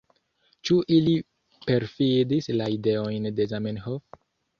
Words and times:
Ĉu 0.67 0.77
ili 0.95 1.11
perfidis 1.65 2.49
la 2.61 2.69
ideojn 2.77 3.29
de 3.41 3.47
Zamenhof? 3.53 4.19